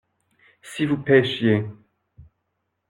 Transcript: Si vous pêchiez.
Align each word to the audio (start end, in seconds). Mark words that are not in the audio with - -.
Si 0.63 0.87
vous 0.87 0.97
pêchiez. 0.97 1.63